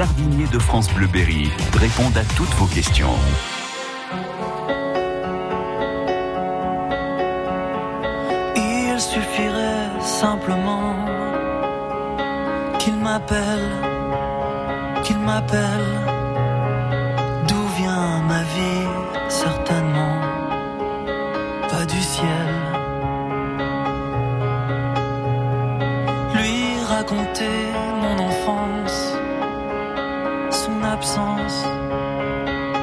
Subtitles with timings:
[0.00, 3.14] jardiniers de France Bleu Berry répondent à toutes vos questions.
[8.56, 10.94] Il suffirait simplement
[12.78, 13.68] qu'il m'appelle,
[15.02, 16.09] qu'il m'appelle.
[31.00, 31.64] Absence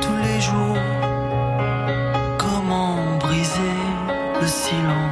[0.02, 0.82] tous les jours.
[2.40, 3.78] Comment briser
[4.42, 5.07] le silence?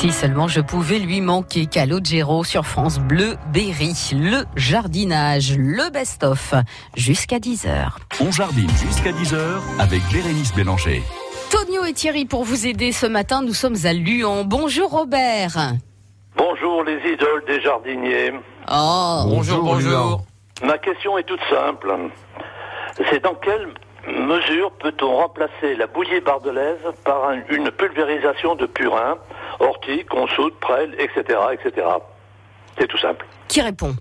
[0.00, 6.54] Si seulement je pouvais lui manquer, Calogero sur France Bleu Berry, le jardinage, le best-of,
[6.96, 7.98] jusqu'à 10h.
[8.22, 9.36] On jardine jusqu'à 10h
[9.78, 11.02] avec Bérénice Bélanger.
[11.50, 14.44] Tonio et Thierry pour vous aider ce matin, nous sommes à Lyon.
[14.46, 15.74] Bonjour Robert.
[16.34, 18.32] Bonjour les idoles des jardiniers.
[18.72, 20.24] Oh, Bonjour, bonjour.
[20.64, 21.94] Ma question est toute simple.
[23.10, 23.68] C'est dans quelle
[24.12, 29.16] mesure peut-on remplacer la bouillie bardelaise par un- une pulvérisation de purin,
[29.60, 31.86] ortie, consoude, prêle, etc., etc.
[32.78, 33.26] C'est tout simple.
[33.48, 33.94] qui répond?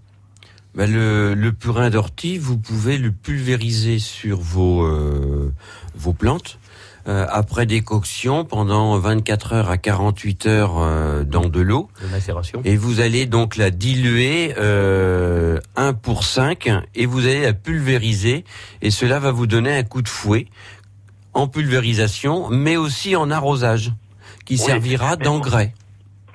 [0.76, 5.52] Ben, le, le purin d'ortie, vous pouvez le pulvériser sur vos, euh,
[5.96, 6.60] vos plantes.
[7.08, 11.90] Euh, après décoction pendant 24 heures à 48 heures euh, dans de l'eau.
[12.02, 12.62] De macération.
[12.66, 18.44] Et vous allez donc la diluer euh, 1 pour 5 et vous allez la pulvériser
[18.82, 20.48] et cela va vous donner un coup de fouet
[21.34, 23.92] en pulvérisation mais aussi en arrosage
[24.46, 25.74] qui Oui, servira d'engrais.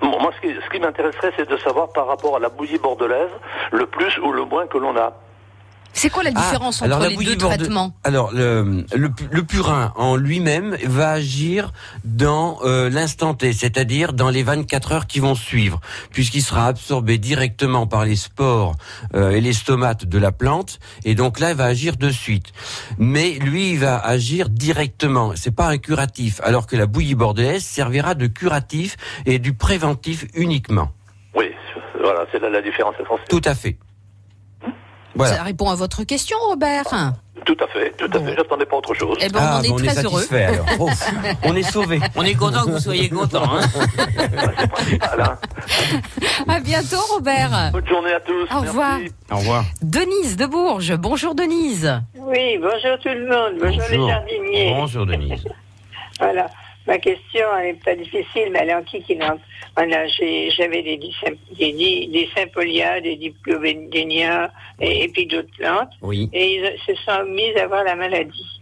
[0.00, 2.78] Bon, moi, ce qui, ce qui m'intéresserait, c'est de savoir par rapport à la bouillie
[2.78, 3.30] bordelaise,
[3.72, 5.12] le plus ou le moins que l'on a.
[5.96, 9.08] C'est quoi la Ah, différence alors entre la les bouillie deux traitements Alors le, le,
[9.10, 11.72] pu- le purin en lui-même va agir
[12.04, 15.80] dans euh, l'instant T, c'est-à-dire dans les 24 heures qui vont suivre,
[16.10, 18.74] puisqu'il sera absorbé directement par les spores
[19.14, 22.46] euh, et les stomates de la plante, et donc là il va agir de suite.
[22.98, 27.62] Mais lui il va agir directement, c'est pas un curatif, alors que la bouillie bordelaise
[27.64, 28.96] servira de curatif
[29.26, 30.91] et du préventif uniquement.
[31.36, 31.46] Oui,
[32.00, 33.28] voilà, c'est là la différence essentielle.
[33.28, 33.78] Tout à fait.
[35.15, 35.37] Voilà.
[35.37, 36.84] Ça répond à votre question, Robert.
[37.45, 38.25] Tout à fait, tout à Bon.
[38.25, 38.34] fait.
[38.37, 39.19] J'attendais pas autre chose.
[39.21, 40.27] Eh ben, on bah, est on très est heureux.
[40.33, 40.66] alors.
[41.45, 42.01] On est sauvé.
[42.16, 43.43] On est content que vous soyez content.
[43.45, 43.61] Hein
[45.19, 45.39] hein.
[46.49, 47.71] À bientôt, Robert.
[47.72, 48.49] Bonne journée à tous.
[48.55, 48.99] Au revoir.
[48.99, 49.15] Merci.
[49.31, 49.65] Au revoir.
[49.83, 50.97] Denise de Bourges.
[50.97, 52.01] Bonjour, Denise.
[52.16, 54.75] Oui, bonjour tout le monde, bonjour, les jardiniers.
[54.75, 55.45] Bonjour Denise.
[56.21, 56.47] Voilà,
[56.86, 59.41] ma question elle n'est pas difficile, mais elle est antiquinante.
[59.77, 61.72] Voilà, j'avais des, des,
[62.13, 64.51] des sympolias, des diplobénias
[64.81, 66.28] et, et puis d'autres plantes, Oui.
[66.33, 68.60] et ils se sont mis à avoir la maladie.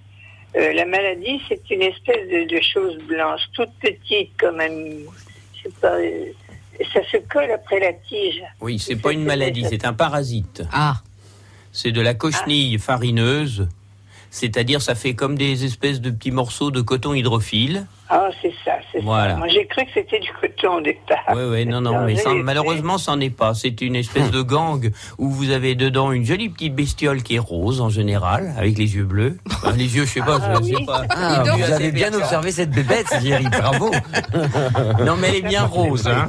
[0.57, 4.69] Euh, la maladie, c'est une espèce de, de chose blanche, toute petite, comme un.
[4.69, 5.95] Je sais pas.
[5.95, 6.27] euh,
[6.93, 8.43] ça se colle après la tige.
[8.61, 10.63] Oui, c'est pas une maladie, c'est un parasite.
[10.73, 10.97] Ah,
[11.73, 13.69] C'est de la cochenille farineuse.
[14.31, 17.87] C'est-à-dire, ça fait comme des espèces de petits morceaux de coton hydrophile.
[18.15, 19.33] Ah, c'est ça, c'est Voilà.
[19.33, 19.37] ça.
[19.39, 21.19] Moi, j'ai cru que c'était du coton au départ.
[21.35, 22.15] Oui, oui, non, non, mais
[22.45, 23.55] malheureusement, c'en est pas.
[23.55, 27.39] C'est une espèce de gang où vous avez dedans une jolie petite bestiole qui est
[27.39, 29.39] rose en général, avec les yeux bleus.
[29.51, 30.85] Enfin, les yeux, je sais pas, Ah, je sais oui.
[30.85, 31.03] pas.
[31.09, 33.47] Ah, vous avez bien observé cette bébête, Thierry.
[33.49, 33.91] Bravo.
[35.05, 36.27] Non, mais elle est bien rose, hein.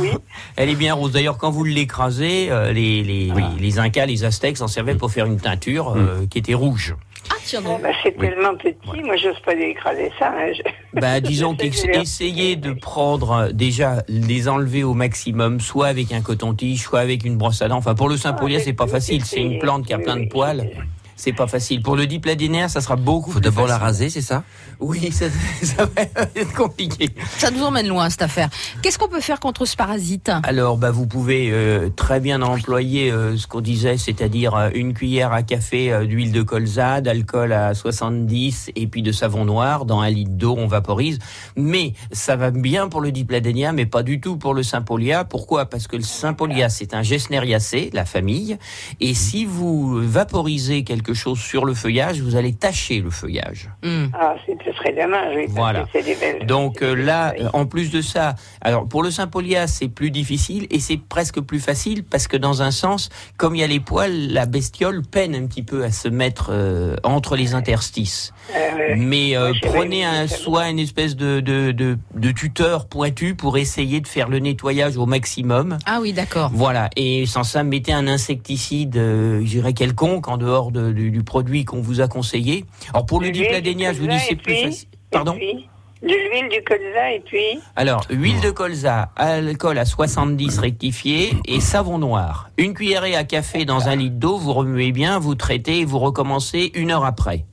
[0.00, 0.10] Oui.
[0.56, 1.12] Elle est bien rose.
[1.12, 3.42] D'ailleurs, quand vous l'écrasez, euh, les, les, Oui.
[3.58, 6.94] les, les Incas, les Aztèques s'en servaient pour faire une teinture euh, qui était rouge.
[7.30, 7.34] ah
[7.82, 10.28] bah, c'est tellement petit, moi j'ose pas écraser ça.
[10.36, 14.48] hein, je- Bah, disons Je sais que je vais- qu'essayez de prendre euh, déjà les
[14.48, 17.76] enlever au maximum, soit avec un coton-tige, soit avec une brosse à dents.
[17.78, 19.24] Enfin, pour le Saint-Paulia, Ah, c'est pas facile.
[19.24, 20.70] C'est une plante qui a Oui, plein de oui, poils.
[21.16, 21.82] C'est pas facile.
[21.82, 24.44] Pour le dipladénéa, ça sera beaucoup Faut plus d'abord la raser, c'est ça?
[24.80, 25.26] Oui, ça,
[25.62, 26.02] ça va
[26.34, 27.08] être compliqué.
[27.38, 28.50] Ça nous emmène loin, cette affaire.
[28.82, 30.30] Qu'est-ce qu'on peut faire contre ce parasite?
[30.42, 34.92] Alors, bah, vous pouvez euh, très bien employer euh, ce qu'on disait, c'est-à-dire euh, une
[34.92, 39.86] cuillère à café euh, d'huile de colza, d'alcool à 70 et puis de savon noir.
[39.86, 41.18] Dans un litre d'eau, on vaporise.
[41.56, 45.24] Mais ça va bien pour le dipladénia, mais pas du tout pour le sympholia.
[45.24, 45.66] Pourquoi?
[45.66, 48.58] Parce que le sympholia, c'est un gesneriacée, la famille.
[49.00, 53.70] Et si vous vaporisez quelque chose sur le feuillage, vous allez tacher le feuillage.
[53.82, 54.06] Hmm.
[54.14, 55.44] Ah, ce serait dommage, oui.
[55.46, 55.86] parce Voilà.
[55.94, 59.66] des belles- Donc euh, là, belles euh, en plus de ça, alors pour le Saint-Paulia,
[59.66, 63.60] c'est plus difficile et c'est presque plus facile parce que dans un sens, comme il
[63.60, 67.36] y a les poils, la bestiole peine un petit peu à se mettre euh, entre
[67.36, 68.32] les interstices.
[68.54, 73.58] Euh, Mais euh, prenez un, soit une espèce de, de, de, de tuteur pointu pour
[73.58, 75.78] essayer de faire le nettoyage au maximum.
[75.86, 76.50] Ah oui, d'accord.
[76.52, 81.12] Voilà, et sans ça, mettez un insecticide, euh, je dirais quelconque, en dehors de- du,
[81.12, 82.64] du produit qu'on vous a conseillé.
[82.92, 84.88] Alors pour le dipladénia, du je vous dis c'est plus puis- facile.
[85.12, 85.68] Pardon puis,
[86.02, 87.60] de l'huile du colza et puis.
[87.76, 92.50] Alors, huile de colza, alcool à 70 rectifié et savon noir.
[92.58, 95.98] Une cuillerée à café dans un litre d'eau, vous remuez bien, vous traitez et vous
[96.00, 97.46] recommencez une heure après.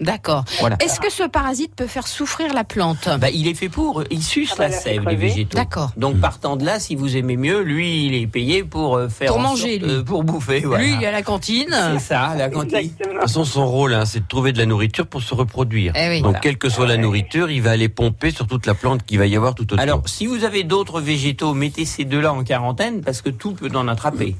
[0.00, 0.44] D'accord.
[0.58, 0.76] Voilà.
[0.80, 3.08] Est-ce que ce parasite peut faire souffrir la plante?
[3.20, 5.28] Bah, il est fait pour, il suce Ah bah, la c'est sève des crevé.
[5.28, 5.56] végétaux.
[5.56, 5.92] D'accord.
[5.96, 9.28] Donc partant de là, si vous aimez mieux, lui, il est payé pour euh, faire
[9.30, 9.98] Pour manger, sorte, lui.
[9.98, 10.60] euh, pour bouffer.
[10.60, 10.82] Voilà.
[10.84, 11.68] Lui, il est à la cantine.
[11.94, 12.76] C'est ça, la cantine.
[12.78, 13.08] Exactement.
[13.08, 15.92] De toute façon, son rôle, hein, c'est de trouver de la nourriture pour se reproduire.
[15.96, 16.16] Eh oui.
[16.16, 16.40] Donc, Voilà.
[16.40, 19.26] quelle que soit la nourriture, il va aller pomper sur toute la plante qu'il va
[19.26, 19.78] y avoir tout autour.
[19.78, 23.70] Alors, si vous avez d'autres végétaux, mettez ces deux-là en quarantaine parce que tout peut
[23.74, 24.34] en attraper.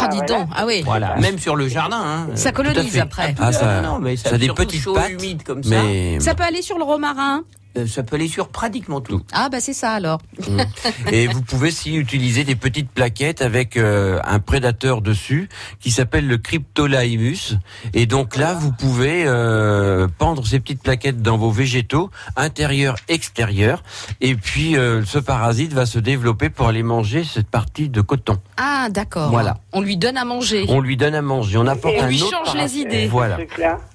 [0.00, 0.38] Ah, dis voilà.
[0.40, 0.48] donc.
[0.54, 0.82] Ah oui.
[0.84, 2.00] Voilà, même sur le jardin.
[2.02, 2.26] Hein.
[2.34, 3.00] Ça Tout à colonise fait.
[3.00, 3.34] après.
[3.38, 5.70] Ah, ça, non, mais ça, ça a des surtout petites chaud, pattes, humide comme ça.
[5.82, 7.44] mais Ça peut aller sur le romarin.
[7.78, 9.22] Euh, ça peut aller sur pratiquement tout.
[9.32, 10.20] Ah bah c'est ça alors.
[11.12, 15.48] et vous pouvez aussi utiliser des petites plaquettes avec euh, un prédateur dessus
[15.80, 17.56] qui s'appelle le Cryptolaimus.
[17.94, 23.82] Et donc là, vous pouvez euh, pendre ces petites plaquettes dans vos végétaux, intérieur, extérieur.
[24.20, 28.38] Et puis euh, ce parasite va se développer pour aller manger cette partie de coton.
[28.56, 29.30] Ah d'accord.
[29.30, 29.58] Voilà.
[29.72, 30.66] On lui donne à manger.
[30.68, 32.44] On lui donne à manger, on apporte Et On un lui autre.
[32.44, 33.06] change les idées.
[33.06, 33.38] Voilà.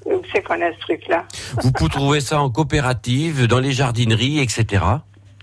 [0.07, 1.25] Où c'est qu'on a ce truc-là
[1.61, 4.83] Vous pouvez trouver ça en coopérative, dans les jardineries, etc.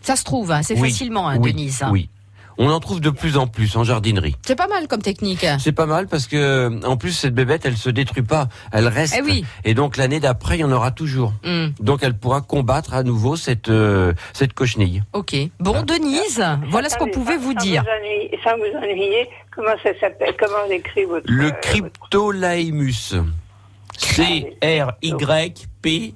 [0.01, 0.91] Ça se trouve, hein, c'est Oui.
[0.91, 1.83] facilement, hein, oui, Denise.
[1.83, 1.91] hein.
[1.93, 2.09] Oui.
[2.57, 4.37] On en trouve de plus en plus en jardinerie.
[4.47, 5.45] C'est pas mal comme technique.
[5.59, 9.17] C'est pas mal parce que en plus cette bébête elle se détruit pas, elle reste.
[9.19, 9.45] Eh oui.
[9.65, 11.33] Et donc l'année d'après il y en aura toujours.
[11.43, 15.03] Hmm, Donc elle pourra combattre à nouveau cette euh, cette cochenille.
[15.15, 15.35] ok.
[15.59, 17.83] Bon, Denise, voilà ce qu'on Attendez, pouvait sans- vous sans dire.
[17.83, 21.25] ennuyer- sans vous ennuyer, comment ça s'appelle Comment on écrit votre.
[21.29, 23.15] Le euh, Cryptolaimus.
[23.99, 26.15] C R Y P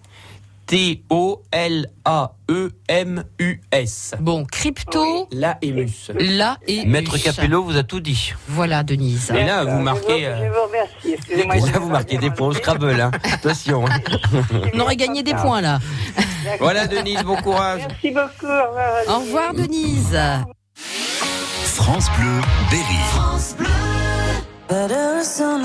[0.66, 4.14] T O L A E M U S.
[4.20, 6.10] Bon, crypto, La émus.
[6.18, 7.16] là et Maître.
[7.16, 8.34] Capello vous a tout dit.
[8.48, 9.30] Voilà, Denise.
[9.34, 11.12] Et là, vous marquez, Je vous, euh, je vous remercie.
[11.14, 11.56] Excusez-moi.
[11.56, 12.52] Et je là vous marquez des points au.
[12.52, 13.10] Scrabble hein.
[13.32, 13.86] Attention.
[13.86, 13.98] hein.
[14.74, 15.78] On aurait gagné des points là.
[16.60, 17.82] Voilà Denise, bon courage.
[17.88, 18.46] Merci beaucoup.
[18.46, 18.92] Au revoir.
[19.08, 20.18] Au revoir, Denise.
[20.74, 22.98] France Bleu Berry.
[24.70, 25.64] Letters on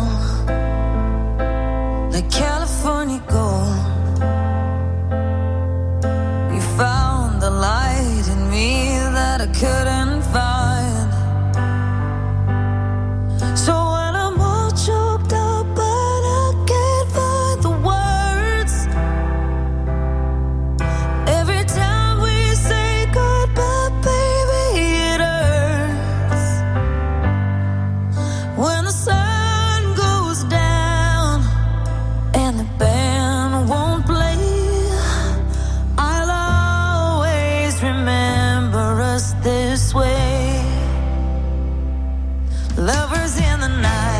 [43.21, 44.10] In the night,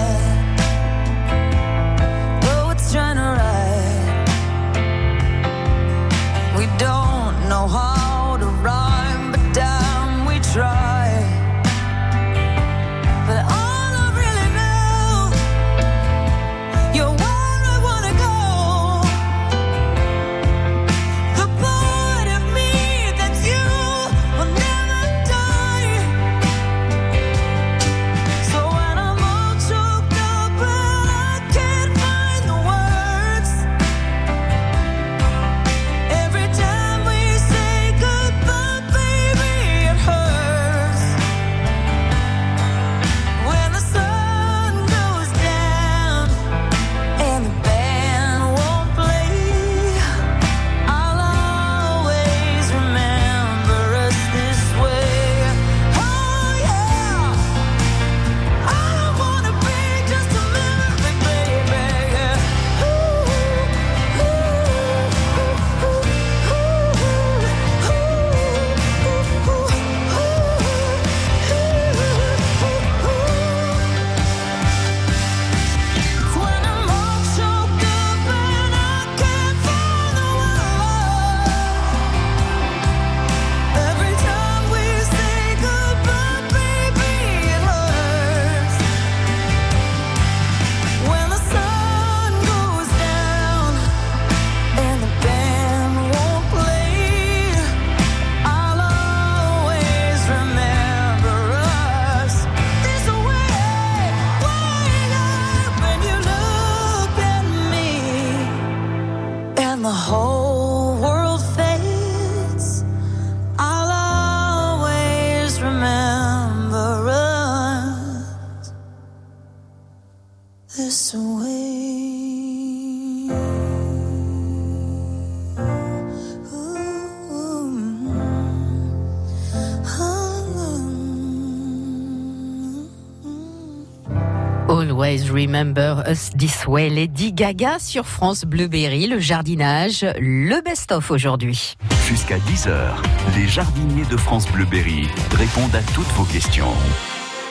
[135.31, 141.75] Remember Us This Way, Lady Gaga sur France Bleu Berry, le jardinage, le best-of aujourd'hui.
[142.05, 142.95] Jusqu'à 10h,
[143.37, 146.73] les jardiniers de France Bleu Berry répondent à toutes vos questions.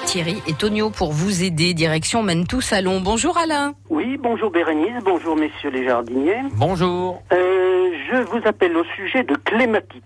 [0.04, 3.00] Thierry et Tonio pour vous aider, direction Mentou Salon.
[3.00, 3.72] Bonjour Alain.
[3.88, 6.42] Oui, bonjour Bérénice, bonjour messieurs les jardiniers.
[6.56, 7.22] Bonjour.
[7.32, 10.04] Euh, je vous appelle au sujet de clématites.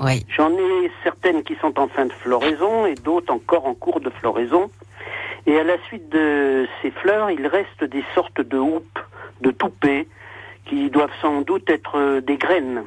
[0.00, 0.26] Oui.
[0.36, 4.10] J'en ai certaines qui sont en fin de floraison et d'autres encore en cours de
[4.10, 4.70] floraison.
[5.46, 8.98] Et à la suite de ces fleurs, il reste des sortes de houppes,
[9.40, 10.08] de toupées,
[10.66, 12.82] qui doivent sans doute être euh, des graines.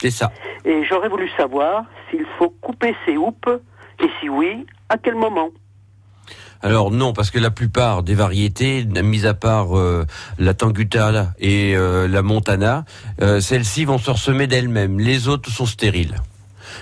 [0.00, 0.32] C'est ça.
[0.64, 3.60] Et j'aurais voulu savoir s'il faut couper ces houppes,
[4.00, 5.50] et si oui, à quel moment?
[6.62, 10.06] Alors non, parce que la plupart des variétés, mis à part euh,
[10.38, 12.84] la Tangutala et euh, la Montana,
[13.22, 15.00] euh, celles-ci vont se ressemer d'elles-mêmes.
[15.00, 16.16] Les autres sont stériles.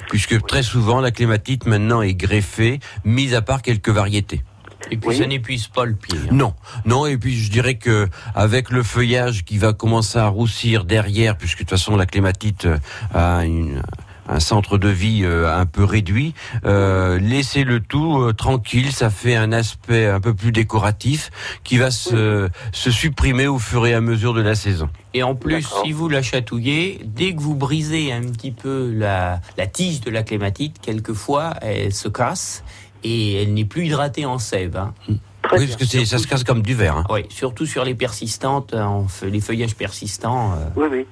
[0.09, 4.43] Puisque très souvent, la clématite maintenant est greffée, mis à part quelques variétés.
[4.91, 5.17] Et puis Oui.
[5.19, 6.19] ça n'épuise pas le pied.
[6.19, 6.29] hein.
[6.33, 6.55] Non,
[6.85, 11.37] non, et puis je dirais que avec le feuillage qui va commencer à roussir derrière,
[11.37, 12.79] puisque de toute façon la clématite euh,
[13.15, 13.83] a une-
[14.31, 16.35] un centre de vie euh, un peu réduit,
[16.67, 21.31] euh, laissez le tout euh, tranquille, ça fait un aspect un peu plus décoratif
[21.65, 24.91] qui va se, se supprimer au fur et à mesure de la saison.
[25.15, 29.41] Et en plus, si vous la chatouillez, dès que vous brisez un petit peu la,
[29.57, 32.63] la tige de la clématite, quelqueufois, elle se casse
[33.05, 34.77] et elle n'est plus hydratée en sève.
[34.77, 34.95] hein.
[35.43, 35.77] Très oui, bien.
[35.79, 36.97] parce que ça se casse comme du verre.
[36.99, 37.05] hein.
[37.11, 40.53] Oui, surtout sur les persistantes, en fe- les feuillages persistants.
[40.55, 41.07] euh, Oui, oui.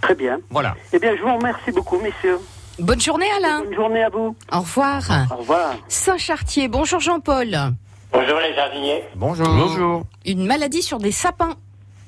[0.00, 0.38] Très bien.
[0.50, 0.76] voilà.
[0.92, 2.38] Eh bien, je vous remercie beaucoup, messieurs.
[2.78, 3.64] Bonne journée Alain.
[3.64, 4.36] Bonne journée à vous.
[4.52, 5.02] Au revoir.
[5.32, 5.74] Au revoir.
[5.88, 7.48] Saint-Chartier, bonjour Jean-Paul.
[8.12, 9.02] Bonjour les jardiniers.
[9.16, 9.48] Bonjour.
[9.48, 10.04] Bonjour.
[10.24, 11.54] Une maladie sur des sapins.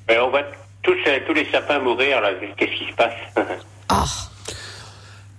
[0.07, 0.43] Mais on voit
[0.83, 2.29] tous, euh, tous les sapins mourir, là.
[2.57, 3.13] Qu'est-ce qui se passe?
[3.89, 4.05] Ah,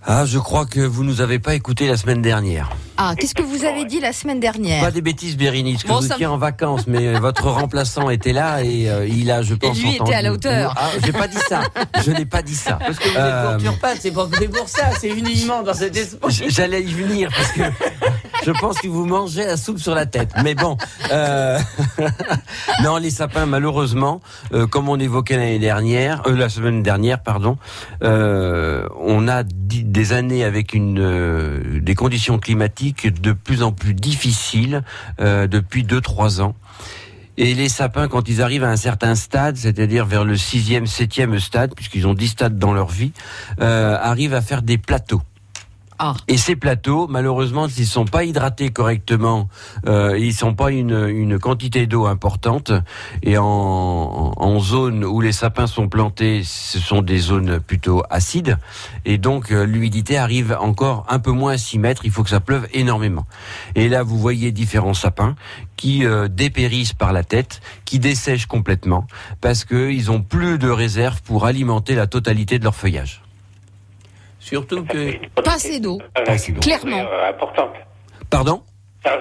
[0.04, 2.68] Ah, je crois que vous nous avez pas écouté la semaine dernière.
[2.98, 5.98] Ah, qu'est-ce que vous avez dit la semaine dernière Pas des bêtises, Bérénice, que Bon,
[6.00, 9.54] vous étiez en vacances, mais euh, votre remplaçant était là et euh, il a, je
[9.54, 10.14] pense, lui était entendu.
[10.16, 10.74] à la hauteur.
[10.76, 11.62] Ah, j'ai pas dit ça.
[12.04, 12.78] Je n'ai pas dit ça.
[12.78, 14.28] Parce que vous Euh, êtes pas c'est pour
[14.66, 16.44] ça, c'est uniquement dans cet esprit.
[16.48, 17.62] J'allais y venir parce que
[18.44, 20.30] je pense que vous mangez la soupe sur la tête.
[20.42, 20.76] Mais bon,
[21.10, 21.58] euh,
[22.82, 24.20] non, les sapins, malheureusement,
[24.52, 27.56] euh, comme on évoquait l'année dernière, euh, la semaine dernière, pardon,
[28.02, 33.94] euh, on a des années avec une euh, des conditions climatiques de plus en plus
[33.94, 34.82] difficiles
[35.20, 36.54] euh, depuis 2-3 ans.
[37.38, 41.38] Et les sapins, quand ils arrivent à un certain stade, c'est-à-dire vers le sixième, septième
[41.40, 43.12] stade, puisqu'ils ont dix stades dans leur vie,
[43.60, 45.22] euh, arrivent à faire des plateaux.
[46.04, 46.14] Ah.
[46.26, 49.48] Et ces plateaux, malheureusement, s'ils sont pas hydratés correctement,
[49.86, 52.72] euh, ils sont pas une, une quantité d'eau importante.
[53.22, 58.58] Et en, en zone où les sapins sont plantés, ce sont des zones plutôt acides.
[59.04, 62.02] Et donc euh, l'humidité arrive encore un peu moins à 6 mètres.
[62.04, 63.24] Il faut que ça pleuve énormément.
[63.76, 65.36] Et là, vous voyez différents sapins
[65.76, 69.06] qui euh, dépérissent par la tête, qui dessèchent complètement,
[69.40, 73.22] parce qu'ils ont plus de réserve pour alimenter la totalité de leur feuillage.
[74.42, 76.00] Surtout que Pas assez d'eau.
[76.18, 76.36] Euh.
[76.60, 76.98] Clairement.
[76.98, 77.74] euh, importante.
[78.28, 78.62] Pardon?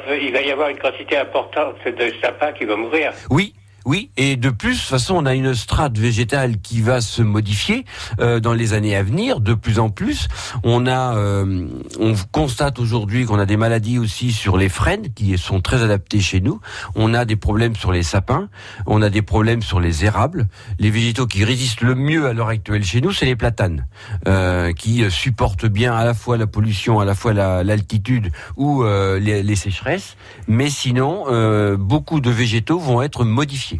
[0.09, 3.13] Il va y avoir une quantité importante de sapins qui vont mourir.
[3.29, 3.53] Oui.
[3.85, 7.23] Oui, et de plus, de toute façon, on a une strate végétale qui va se
[7.23, 7.85] modifier
[8.19, 10.27] euh, dans les années à venir, de plus en plus.
[10.63, 11.67] On a, euh,
[11.99, 16.19] on constate aujourd'hui qu'on a des maladies aussi sur les frênes qui sont très adaptées
[16.21, 16.59] chez nous.
[16.93, 18.49] On a des problèmes sur les sapins,
[18.85, 20.47] on a des problèmes sur les érables.
[20.77, 23.87] Les végétaux qui résistent le mieux à l'heure actuelle chez nous, c'est les platanes,
[24.27, 28.83] euh, qui supportent bien à la fois la pollution, à la fois la- l'altitude ou
[28.83, 30.17] euh, les, les sécheresses.
[30.47, 33.70] Mais sinon, euh, beaucoup de végétaux vont être modifiés.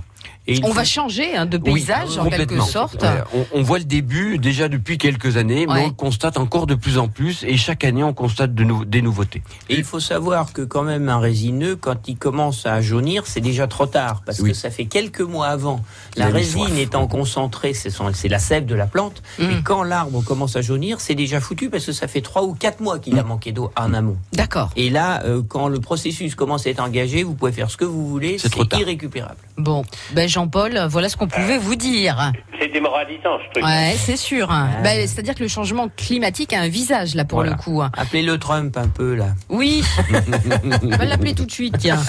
[0.47, 3.01] Et On faut- va changer hein, de Oui, paysage en quelque sorte.
[3.03, 5.81] Ouais, on, on voit le début déjà depuis quelques années, mais Ouais.
[5.83, 8.85] on le constate encore de plus en plus, et chaque année on constate de nou-
[8.85, 9.41] des nouveautés.
[9.69, 13.41] Et il faut savoir que quand même un résineux, quand il commence à jaunir, c'est
[13.41, 14.49] déjà trop tard parce Oui.
[14.51, 15.81] que ça fait quelques mois avant.
[16.17, 16.77] La résine soif.
[16.79, 19.21] étant concentrée, c'est la sève de la plante.
[19.39, 19.43] Mm.
[19.43, 22.53] Et quand l'arbre commence à jaunir, c'est déjà foutu parce que ça fait trois ou
[22.53, 24.17] quatre mois qu'il a manqué d'eau en amont.
[24.33, 24.71] D'accord.
[24.75, 27.85] Et là, euh, quand le processus commence à être engagé, vous pouvez faire ce que
[27.85, 29.35] vous voulez, C'est irrécupérable.
[29.57, 29.83] Bon,
[30.13, 32.31] ben Jean-Paul, voilà ce qu'on pouvait vous dire.
[32.59, 33.63] C'est démoralisant, ce truc.
[33.65, 34.47] Ouais, c'est sûr.
[34.83, 37.51] Ben, C'est-à-dire que le changement climatique a un visage là pour Voilà.
[37.51, 37.81] le coup.
[37.81, 39.27] Appelez-le Trump un peu là.
[39.49, 39.83] Oui,
[40.83, 41.75] on va l'appeler tout de suite.
[41.79, 41.99] Tiens.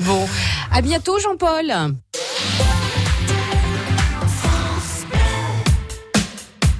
[0.00, 0.28] Bon,
[0.72, 1.72] à bientôt Jean-Paul.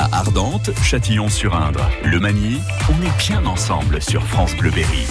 [0.00, 2.58] À Ardentes, Châtillon-sur-Indre, Le Magny,
[2.88, 5.04] on est bien ensemble sur France Bleu Berry.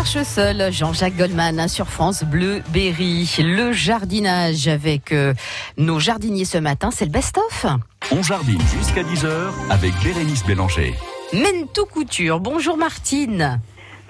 [0.00, 3.30] Marche seul Je marche seul, Jean-Jacques Goldman hein, sur France Bleu Berry.
[3.38, 5.34] Le jardinage avec euh,
[5.76, 7.66] nos jardiniers ce matin, c'est le best-of.
[8.10, 9.28] On jardine jusqu'à 10h
[9.68, 10.94] avec Bérénice Bélanger.
[11.34, 13.60] Mento Couture, bonjour Martine.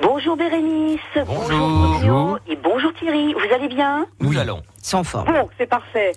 [0.00, 4.06] Bonjour Bérénice, bonjour Bruno et bonjour Thierry, vous allez bien?
[4.20, 4.62] Nous allons.
[4.80, 5.26] Sans forme.
[5.26, 6.12] Bon, c'est parfait.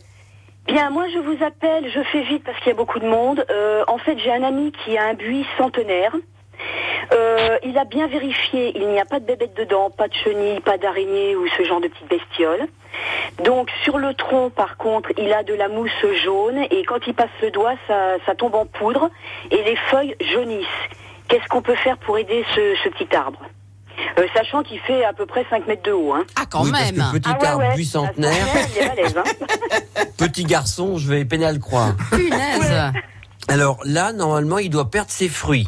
[0.67, 3.43] Bien, moi je vous appelle, je fais vite parce qu'il y a beaucoup de monde.
[3.49, 6.13] Euh, en fait, j'ai un ami qui a un buis centenaire.
[7.11, 10.59] Euh, il a bien vérifié, il n'y a pas de bébête dedans, pas de chenilles,
[10.61, 12.65] pas d'araignées ou ce genre de petites bestioles.
[13.43, 15.91] Donc sur le tronc, par contre, il a de la mousse
[16.23, 19.09] jaune et quand il passe le doigt, ça, ça tombe en poudre
[19.51, 20.65] et les feuilles jaunissent.
[21.27, 23.39] Qu'est-ce qu'on peut faire pour aider ce, ce petit arbre?
[24.17, 26.13] Euh, Sachant qu'il fait à peu près 5 mètres de haut.
[26.13, 26.25] Hein.
[26.39, 27.75] Ah, quand Oui, parce que petit Ah ouais, arbre ouais.
[27.75, 28.45] bicentenaire,
[28.87, 29.23] balèze, hein.
[30.17, 31.93] petit garçon, je vais peiner à le croire.
[32.11, 32.91] Punaise.
[33.49, 35.67] Alors là, normalement, il doit perdre ses fruits.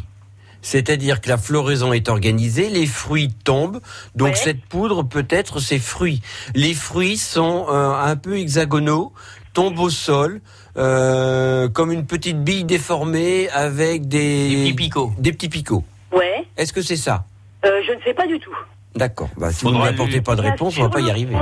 [0.70, 3.80] C'est-à-dire que la floraison est organisée, les fruits tombent,
[4.16, 6.22] donc cette poudre peut être ses fruits.
[6.56, 9.12] Les fruits sont euh, un peu hexagonaux,
[9.54, 10.40] tombent au sol,
[10.76, 15.12] euh, comme une petite bille déformée avec des, des petits picots.
[15.18, 15.84] Des petits picots.
[16.10, 17.26] Ouais, Est-ce que c'est ça?
[17.64, 18.56] Euh, je ne sais pas du tout.
[18.96, 19.28] D'accord.
[19.36, 21.36] Bah, si vous Faudra n'apportez lui- pas de réponse, on va pas y arriver.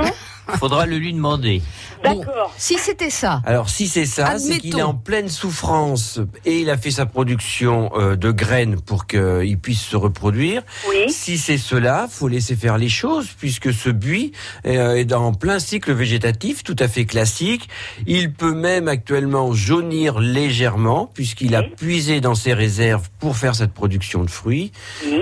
[0.57, 1.61] Faudra le lui demander.
[2.03, 2.53] D'accord.
[2.57, 3.41] Si c'était ça.
[3.45, 7.05] Alors si c'est ça, c'est qu'il est en pleine souffrance et il a fait sa
[7.05, 10.61] production euh, de graines pour qu'il puisse se reproduire.
[10.89, 11.11] Oui.
[11.11, 14.31] Si c'est cela, faut laisser faire les choses puisque ce buis
[14.65, 17.69] euh, est en plein cycle végétatif, tout à fait classique.
[18.05, 23.73] Il peut même actuellement jaunir légèrement puisqu'il a puisé dans ses réserves pour faire cette
[23.73, 24.71] production de fruits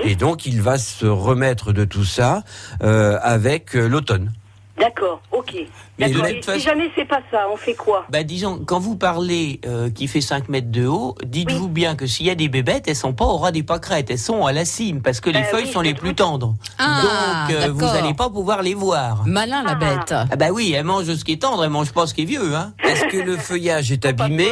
[0.04, 2.42] et donc il va se remettre de tout ça
[2.82, 4.32] euh, avec euh, l'automne.
[4.78, 5.54] D'accord, ok.
[6.00, 6.26] Mais de D'accord.
[6.28, 8.06] Et façon- si jamais c'est pas ça, on fait quoi?
[8.10, 12.06] Bah disons, quand vous parlez euh, qui fait 5 mètres de haut, dites-vous bien que
[12.06, 14.52] s'il y a des bébêtes, elles sont pas au ras des pâquerettes, elles sont à
[14.52, 16.54] la cime, parce que les Euh, feuilles oui, sont les plus tendres.
[16.80, 19.22] Ah, Donc euh, vous n'allez pas pouvoir les voir.
[19.26, 20.12] Malin la bête.
[20.12, 22.26] Ah bah oui, elle mange ce qui est tendre, elle mange pas ce qui est
[22.26, 22.54] vieux.
[22.56, 22.72] Hein.
[22.82, 24.48] Est-ce que le feuillage est abîmé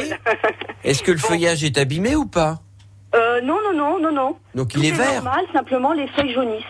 [0.85, 2.59] Est-ce que le feuillage est abîmé ou pas?
[3.13, 4.35] Euh, Non, non, non, non, non.
[4.55, 5.15] Donc Tout il est vert.
[5.23, 6.63] normal, simplement les feuilles jaunissent.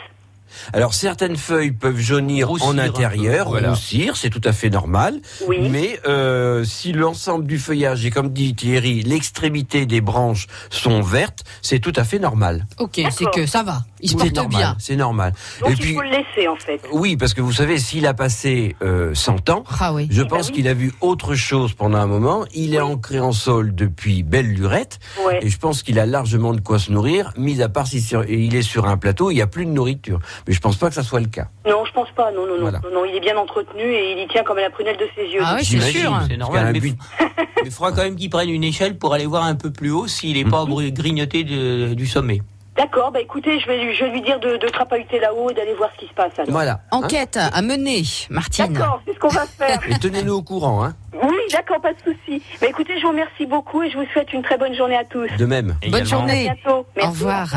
[0.72, 3.72] Alors certaines feuilles peuvent jaunir Roussir en intérieur, voilà.
[3.72, 5.20] roussir, c'est tout à fait normal.
[5.48, 5.70] Oui.
[5.70, 11.44] Mais euh, si l'ensemble du feuillage et comme dit Thierry, l'extrémité des branches sont vertes,
[11.62, 12.66] c'est tout à fait normal.
[12.80, 13.84] Ok, c'est que ça va.
[14.04, 14.76] Il se C'est porte normal, bien.
[14.80, 15.34] C'est normal.
[15.62, 16.82] Donc et il puis faut le laisser en fait.
[16.92, 20.08] oui, parce que vous savez, s'il a passé euh, 100 ans, Ah oui.
[20.12, 20.54] je Eh ben pense oui.
[20.56, 22.44] qu'il a vu autre chose pendant un moment.
[22.54, 25.00] Il est ancré en sol depuis belle lurette.
[25.26, 25.40] Ouais.
[25.42, 28.56] Et je pense qu'il a largement de quoi se nourrir, mis à part si il
[28.56, 30.20] est sur un plateau, il n'y a plus de nourriture.
[30.48, 31.48] Mais je pense pas que ça soit le cas.
[31.66, 32.30] Non, je pense pas.
[32.32, 32.82] Non, non, non, Voilà.
[32.84, 35.08] non, non, il est bien entretenu et il y tient comme à la prunelle de
[35.16, 35.40] ses yeux.
[35.42, 36.20] Ah oui, c'est J'imagine, sûr.
[36.30, 36.98] C'est normal, mais but-
[37.66, 40.08] il faudra quand même qu'il prenne une échelle pour aller voir un peu plus haut
[40.08, 42.42] s'il n'est pas bru- grignoté de- du sommet.
[42.76, 45.76] D'accord, bah écoutez, je vais, je vais lui dire de, de crapahuter là-haut et d'aller
[45.76, 46.32] voir ce qui se passe.
[46.40, 46.50] alors.
[46.52, 46.72] Voilà.
[46.92, 46.98] hein.
[46.98, 48.74] Enquête à mener, Martine.
[48.74, 49.80] D'accord, c'est ce qu'on va faire.
[49.90, 50.96] Et tenez-nous au courant, hein.
[51.22, 52.42] Oui, d'accord, pas de souci.
[52.60, 55.04] Bah écoutez, je vous remercie beaucoup et je vous souhaite une très bonne journée à
[55.06, 55.28] tous.
[55.38, 55.76] De même.
[55.90, 56.50] Bonne journée.
[56.50, 56.86] À bientôt.
[56.96, 57.48] Merci, Au revoir.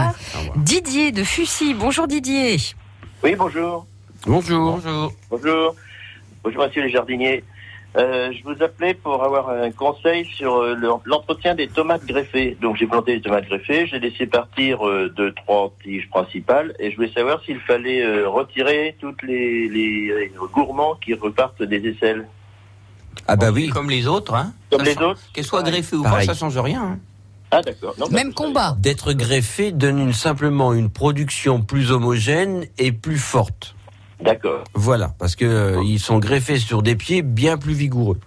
[0.56, 1.72] Didier de Fussy.
[1.72, 2.56] Bonjour Didier.
[3.24, 3.86] Oui, bonjour.
[4.26, 4.72] Bonjour.
[4.82, 5.12] Bonjour.
[5.30, 5.74] Bonjour.
[6.44, 7.42] Bonjour, monsieur le jardinier.
[7.96, 12.56] Euh, je vous appelais pour avoir un conseil sur euh, le- l'entretien des tomates greffées.
[12.60, 16.90] Donc, j'ai planté les tomates greffées, j'ai laissé partir euh, deux, trois tiges principales et
[16.90, 21.88] je voulais savoir s'il fallait euh, retirer toutes les, les, les gourmands qui repartent des
[21.88, 22.26] aisselles.
[23.28, 23.68] Ah bah oui.
[23.68, 24.52] Comme les autres, hein.
[24.70, 26.82] Comme Ça les autres Qu'elles soient greffées ou pas, ça change rien.
[26.82, 26.98] hein.
[27.52, 27.94] Ah, d'accord.
[27.98, 28.76] Bah, Même combat.
[28.78, 33.75] D'être greffé donne une, simplement une production plus homogène et plus forte.
[34.20, 38.18] D'accord, Voilà, parce que euh, ils sont greffés sur des pieds bien plus vigoureux.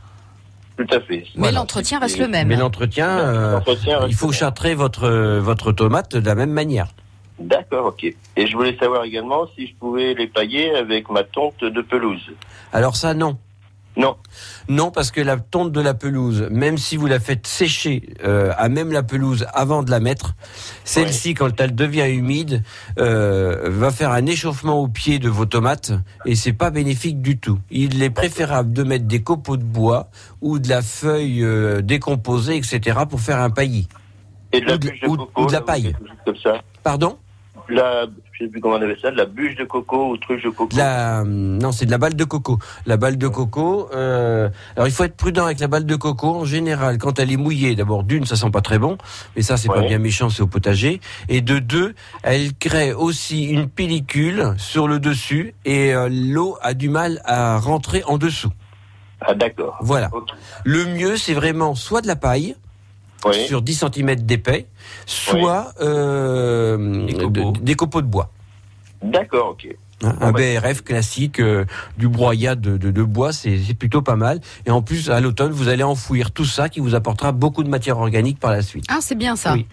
[0.78, 1.26] tout à fait.
[1.36, 1.60] Mais Voilà.
[1.60, 2.48] l'entretien reste le même.
[2.48, 6.52] Mais l'entretien, euh, L'entretien reste il faut chartrer votre euh, votre tomate de la même
[6.52, 6.88] manière.
[7.40, 8.04] D'accord, ok.
[8.04, 12.32] Et je voulais savoir également si je pouvais les pailler avec ma tonte de pelouse.
[12.74, 13.38] Alors ça, non.
[13.98, 14.16] Non.
[14.70, 18.54] Non, parce que la tonte de la pelouse, même si vous la faites sécher euh,
[18.58, 20.36] à même la pelouse avant de la mettre,
[20.86, 22.64] celle-ci, quand elle devient humide,
[22.98, 25.92] euh, va faire un échauffement au pied de vos tomates
[26.26, 27.60] et c'est pas bénéfique du tout.
[27.72, 30.10] Il est préférable de mettre des copeaux de bois
[30.42, 33.90] ou de la feuille euh, décomposée, etc., pour faire un paillis.
[34.54, 35.44] Et de la Ou de- bûche de ou- coco.
[35.44, 35.94] ou de la paille.
[36.26, 36.62] Comme ça.
[36.84, 37.18] Pardon?
[37.70, 40.44] La, je sais plus comment on avait ça, de la bûche de coco ou truc
[40.44, 40.76] de coco.
[40.76, 42.58] La, non, c'est de la balle de coco.
[42.86, 43.90] La balle de coco.
[43.94, 46.36] euh, alors, il faut être prudent avec la balle de coco.
[46.36, 48.98] En général, quand elle est mouillée, d'abord d'une, ça sent pas très bon,
[49.36, 51.00] mais ça, c'est pas bien méchant, c'est au potager.
[51.28, 56.74] Et de deux, elle crée aussi une pellicule sur le dessus et euh, l'eau a
[56.74, 58.52] du mal à rentrer en dessous.
[59.22, 59.78] Ah, d'accord.
[59.82, 60.10] Voilà.
[60.64, 62.56] Le mieux, c'est vraiment soit de la paille
[63.26, 63.46] Oui.
[63.48, 64.68] sur 10 cm d'épais,
[65.06, 67.52] soit euh, Des copeaux.
[67.52, 68.32] de- des copeaux de bois.
[69.04, 69.68] D'accord, ok.
[70.02, 71.66] Hein, un bah, BRF classique, euh,
[71.98, 74.40] du broyat de, de, de bois, c'est plutôt pas mal.
[74.66, 77.70] Et en plus, à l'automne, vous allez enfouir tout ça qui vous apportera beaucoup de
[77.70, 78.86] matière organique par la suite.
[78.88, 79.54] Ah, c'est bien ça.
[79.54, 79.66] Oui.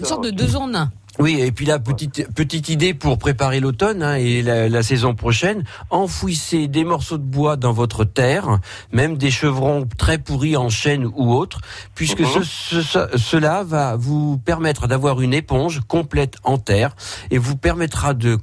[0.00, 0.90] Une sorte de deux en un.
[1.20, 5.16] Oui, et puis là, petite, petite idée pour préparer l'automne hein, et la, la saison
[5.16, 8.60] prochaine, enfouissez des morceaux de bois dans votre terre,
[8.92, 11.60] même des chevrons très pourris en chêne ou autre,
[11.96, 12.26] puisque Mhm.
[12.26, 16.94] ce, ce- ce- cela va vous permettre d'avoir une éponge complète en terre
[17.32, 18.38] et vous permettra de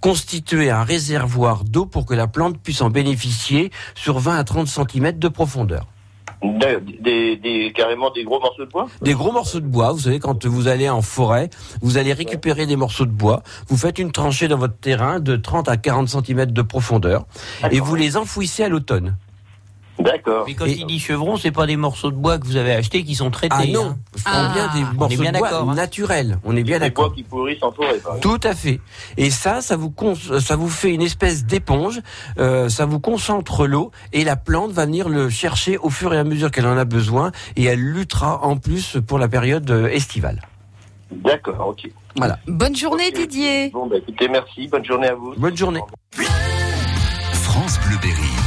[0.00, 4.66] constituer un réservoir d'eau pour que la plante puisse en bénéficier sur 20 à 30
[4.66, 5.86] cm de profondeur.
[6.42, 9.98] Des, des, des- carrément des gros morceaux de bois Des gros morceaux de bois, vous
[10.00, 11.50] savez, quand vous allez en forêt,
[11.82, 15.34] vous allez récupérer des morceaux de bois, vous faites une tranchée dans votre terrain de
[15.36, 17.26] 30 à 40 cm de profondeur,
[17.72, 19.16] et vous les enfouissez à l'automne.
[19.98, 20.44] D'accord.
[20.46, 22.72] Mais quand Et- il dit chevron, c'est pas des morceaux de bois que vous avez
[22.72, 23.54] achetés qui sont traités.
[23.58, 23.96] Ah non, hein.
[24.16, 24.52] je prends Ah.
[24.54, 25.74] bien des On est morceaux bien de bois d'accord, hein.
[25.74, 27.14] naturels, on est bien Des bois d'accord.
[27.14, 28.00] qui pourrissent en forêt.
[28.20, 28.80] Tout à fait.
[29.16, 32.00] Et ça, ça vous cons- ça vous fait une espèce d'éponge.
[32.38, 36.18] euh, ça vous concentre l'eau et la plante va venir le chercher au fur et
[36.18, 39.88] à mesure qu'elle en a besoin et elle luttera en plus pour la période euh,
[39.88, 40.42] estivale.
[41.10, 41.90] D'accord, ok.
[42.16, 42.38] Voilà.
[42.46, 43.10] Bonne journée.
[43.10, 43.70] Didier.
[43.70, 44.68] Bon, bah écoutez, merci.
[44.68, 45.34] Bonne journée à vous.
[45.36, 45.80] Bonne journée.
[47.32, 48.37] France Bleu Berry.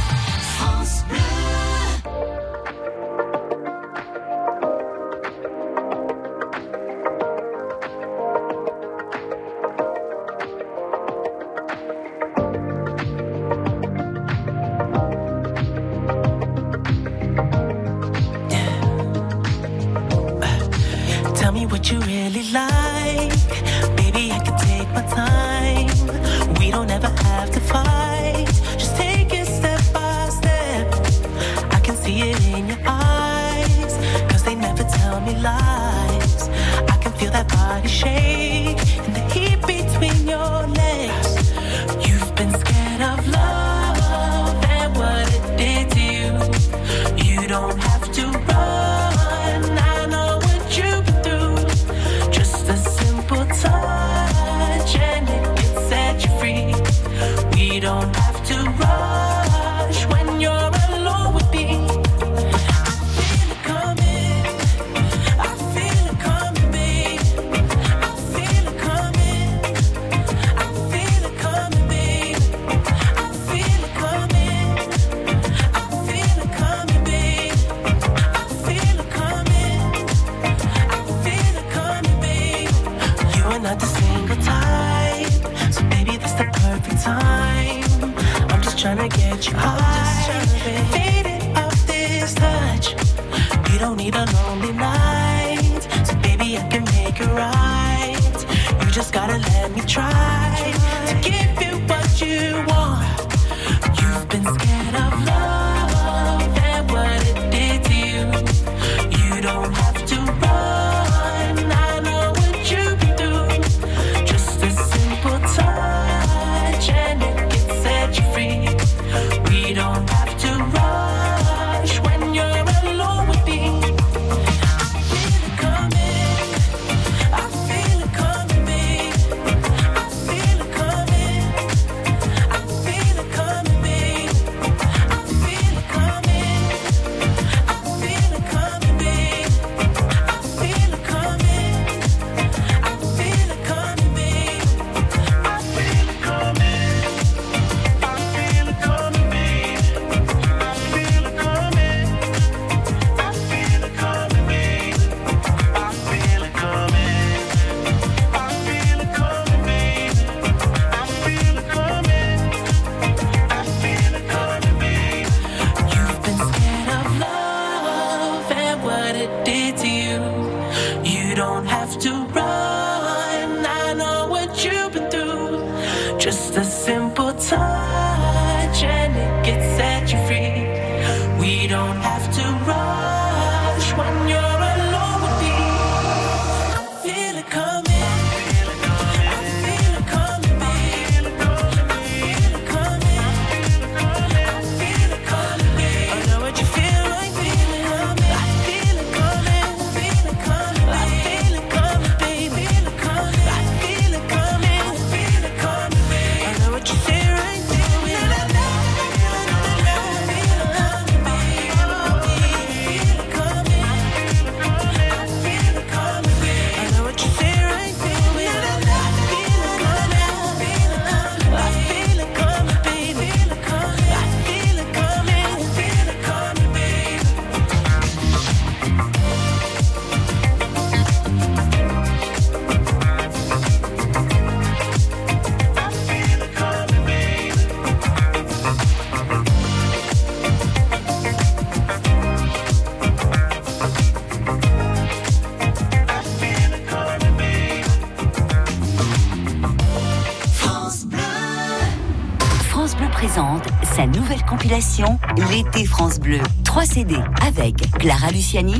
[255.74, 256.40] L'été France Bleu.
[256.64, 258.74] 3 CD avec Clara Luciani,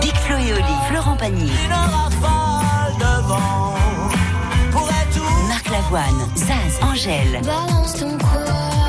[0.00, 1.50] Big Flo et Oli, Florent Pagny,
[5.48, 6.04] Marc Lavoine,
[6.36, 7.40] Zaz, Angèle,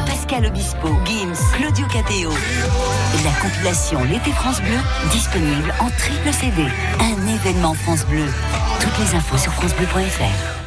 [0.06, 1.86] Pascal Obispo, Gims, Claudio.
[2.32, 4.78] Et la compilation L'été France Bleu,
[5.12, 6.66] disponible en triple CD.
[7.00, 8.26] Un événement France Bleu.
[8.80, 10.67] Toutes les infos sur francebleu.fr.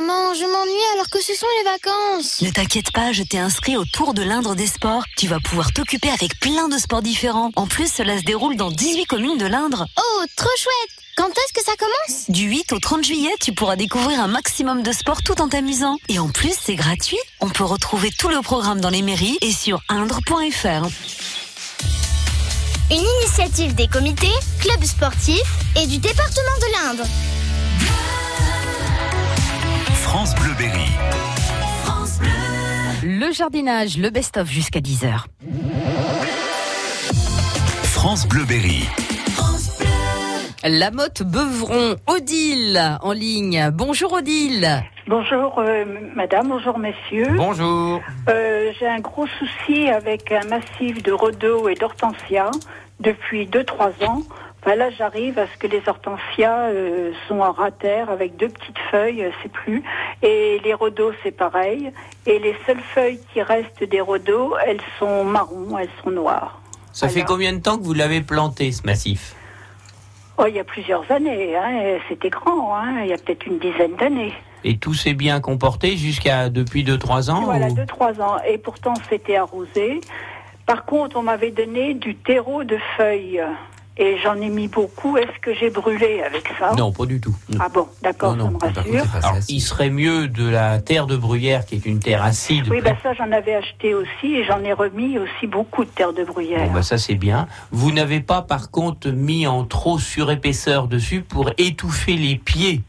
[0.00, 2.40] Maman, je m'ennuie alors que ce sont les vacances.
[2.40, 5.04] Ne t'inquiète pas, je t'ai inscrit au Tour de l'Indre des Sports.
[5.18, 7.50] Tu vas pouvoir t'occuper avec plein de sports différents.
[7.56, 9.84] En plus, cela se déroule dans 18 communes de l'Indre.
[9.98, 12.30] Oh, trop chouette Quand est-ce que ça commence?
[12.30, 15.98] Du 8 au 30 juillet, tu pourras découvrir un maximum de sports tout en t'amusant.
[16.08, 17.20] Et en plus, c'est gratuit.
[17.40, 20.88] On peut retrouver tout le programme dans les mairies et sur indre.fr.
[22.90, 27.04] Une initiative des comités, clubs sportifs et du département de l'Indre.
[30.12, 30.90] France Bleu Berry.
[33.02, 35.24] Le jardinage, le best-of jusqu'à 10h.
[37.84, 38.86] France Bleu Berry.
[40.64, 43.70] La motte Beuvron, Odile en ligne.
[43.72, 44.82] Bonjour Odile.
[45.08, 47.32] Bonjour euh, madame, bonjour messieurs.
[47.38, 48.02] Bonjour.
[48.28, 52.50] Euh, J'ai un gros souci avec un massif de rhodo et d'hortensia
[53.00, 54.22] depuis 2-3 ans.
[54.64, 58.78] Enfin, là j'arrive à ce que les hortensias euh, sont en ratère avec deux petites
[58.90, 59.82] feuilles, euh, c'est plus.
[60.22, 61.90] Et les rhodos c'est pareil.
[62.26, 66.60] Et les seules feuilles qui restent des rhodos, elles sont marron, elles sont noires.
[66.92, 69.34] Ça fait combien de temps que vous l'avez planté, ce massif?
[70.38, 73.58] Oh, il y a plusieurs années, hein, c'était grand, hein, il y a peut-être une
[73.58, 74.32] dizaine d'années.
[74.64, 78.36] Et tout s'est bien comporté jusqu'à depuis 2-3 ans Voilà, ou- deux, trois ans.
[78.48, 80.00] Et pourtant, c'était arrosé.
[80.66, 83.42] Par contre, on m'avait donné du terreau de feuilles.
[83.98, 85.18] Et j'en ai mis beaucoup.
[85.18, 86.72] Est-ce que j'ai brûlé avec ça?
[86.76, 87.34] Non, pas du tout.
[87.60, 89.04] Ah bon, d'accord, ça me rassure.
[89.16, 92.68] Alors, il serait mieux de la terre de bruyère, qui est une terre acide.
[92.70, 94.34] Oui, bah ça, j'en avais acheté aussi.
[94.34, 96.66] Et j'en ai remis aussi beaucoup de terre de bruyère.
[96.68, 97.46] Bon, bah, ça c'est bien.
[97.70, 102.80] Vous n'avez pas par contre mis en trop surépaisseur dessus pour étouffer les pieds.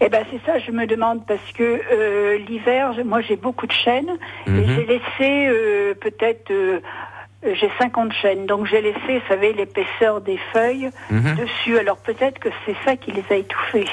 [0.00, 3.72] Eh ben c'est ça, je me demande parce que euh, l'hiver, moi j'ai beaucoup de
[3.72, 4.10] chênes
[4.46, 4.66] et Mhm.
[4.76, 6.80] j'ai laissé euh, peut-être euh,
[7.44, 11.36] j'ai 50 chaînes, donc j'ai laissé, vous savez, l'épaisseur des feuilles Mhm.
[11.36, 11.78] dessus.
[11.78, 13.86] Alors peut-être que c'est ça qui les a étouffés.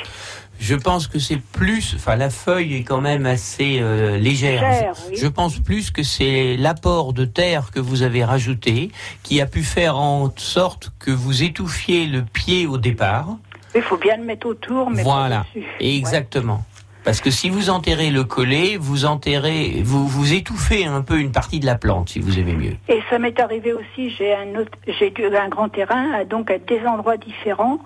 [0.60, 4.62] Je pense que c'est plus, enfin la feuille est quand même assez euh, légère.
[4.62, 5.16] Légère, oui.
[5.18, 8.92] Je pense plus que c'est l'apport de terre que vous avez rajouté
[9.24, 13.28] qui a pu faire en sorte que vous étouffiez le pied au départ.
[13.74, 15.66] Il faut bien le mettre autour, mais pas voilà, dessus.
[15.80, 16.64] exactement.
[17.04, 21.32] Parce que si vous enterrez le collet, vous enterrez, vous vous étouffez un peu une
[21.32, 22.76] partie de la plante, si vous aimez mieux.
[22.88, 26.82] Et ça m'est arrivé aussi, j'ai un autre, j'ai un grand terrain, donc à des
[26.86, 27.80] endroits différents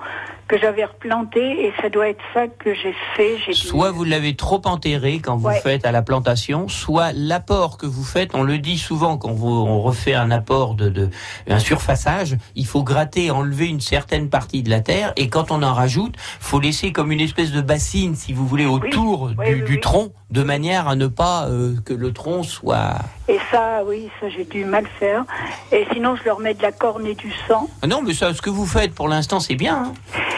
[0.48, 3.38] que j'avais replanté, et ça doit être ça que j'ai fait.
[3.54, 5.60] Soit vous l'avez trop enterré quand vous Ouais.
[5.60, 9.48] faites à la plantation, soit l'apport que vous faites, on le dit souvent quand vous,
[9.50, 11.10] on refait un apport de, de
[11.50, 15.64] un surfaçage, il faut gratter, enlever une certaine partie de la terre, et quand on
[15.64, 19.80] en rajoute, faut laisser comme une espèce de bassine, si vous voulez, autour du, du
[19.80, 22.96] tronc, de manière à ne pas euh, que le tronc soit.
[23.28, 25.23] Et ça, oui, ça j'ai dû mal faire.
[25.71, 27.67] Et sinon, je leur mets de la corne et du sang.
[27.82, 29.86] Ah non, mais ça, ce que vous faites pour l'instant, c'est bien.
[29.88, 29.93] hein.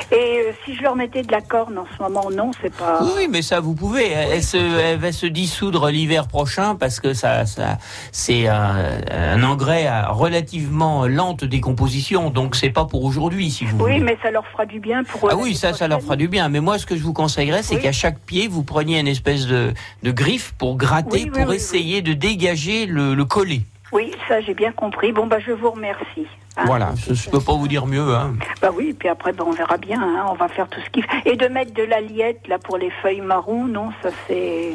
[0.09, 0.15] Et
[0.47, 2.99] euh, si je leur mettais de la corne en ce moment, non, c'est pas.
[3.17, 4.07] Oui, mais ça, vous pouvez.
[4.09, 7.77] Elle, se, elle va se dissoudre l'hiver prochain parce que ça, ça,
[8.13, 12.29] c'est un, un engrais à relativement lente décomposition.
[12.29, 13.99] Donc, c'est pas pour aujourd'hui, si vous Oui, voulez.
[13.99, 15.29] mais ça leur fera du bien pour.
[15.29, 16.47] Ah oui, ça, ça leur fera du bien.
[16.47, 17.81] Mais moi, ce que je vous conseillerais, c'est Oui.
[17.81, 19.73] qu'à chaque pied, vous preniez une espèce de,
[20.03, 23.61] de griffe pour gratter, pour essayer de dégager le, le collet.
[23.91, 25.11] Oui, ça j'ai bien compris.
[25.13, 26.27] Bon, bah je vous remercie.
[26.57, 26.63] hein.
[26.65, 28.13] Voilà, je ne peux pas vous dire mieux.
[28.15, 28.33] Hein.
[28.61, 30.01] Bah oui, puis après, bah, on verra bien.
[30.01, 31.09] hein, on va faire tout ce qu'il faut.
[31.25, 34.71] Et de mettre de l'aliette là pour les feuilles marron, non, ça c'est.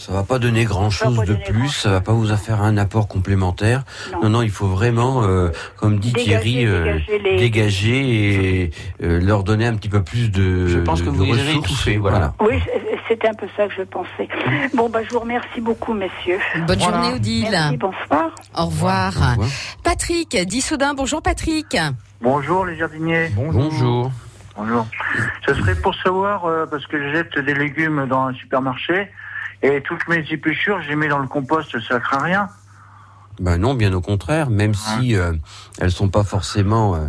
[0.00, 3.08] Ça va pas donner grand chose de plus, ça va pas vous faire un apport
[3.08, 3.82] complémentaire.
[4.22, 8.70] Non, non, il faut vraiment, euh, comme dit Dégager, Thierry, euh, dégager les- dégager et
[9.02, 10.68] euh, leur donner un petit peu plus de.
[10.68, 12.32] Je pense que vous les avez étouffés, voilà.
[12.40, 14.28] Oui, c'est- c'était un peu ça que je pensais.
[14.74, 16.38] Bon, bah je vous remercie beaucoup, messieurs.
[16.66, 17.02] Bonne Voilà.
[17.02, 17.48] journée, Odile.
[17.50, 18.30] Merci, bonsoir.
[18.56, 19.12] Au revoir.
[19.82, 20.94] Patrick, d'Issoudun.
[20.94, 21.76] Bonjour, Patrick.
[22.20, 23.30] Bonjour les jardiniers.
[23.34, 24.10] Bonjour.
[24.56, 24.86] Bonjour.
[25.46, 29.08] Ce serait pour savoir, euh, parce que je jette des légumes dans un supermarché,
[29.62, 32.48] et toutes mes épluchures, je les mets dans le compost, ça craint rien.
[33.40, 35.32] Ben non, bien au contraire, même si euh,
[35.80, 37.06] elles sont pas forcément euh,